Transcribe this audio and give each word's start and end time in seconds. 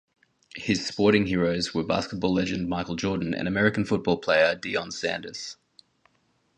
His 0.55 0.83
sporting 0.83 1.27
heroes 1.27 1.75
were 1.75 1.83
basketball 1.83 2.33
legend 2.33 2.67
Michael 2.67 2.95
Jordan 2.95 3.35
and 3.35 3.47
American 3.47 3.85
football 3.85 4.17
player 4.17 4.55
Deion 4.55 4.91
Sanders. 4.91 5.57